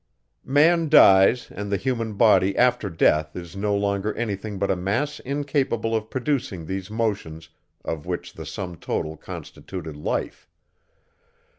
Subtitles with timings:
[0.43, 5.19] Man dies, and the human body after death is no longer anything but a mass
[5.19, 7.49] incapable of producing those motions,
[7.85, 10.49] of which the sum total constituted life.